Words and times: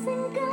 singkang 0.00 0.49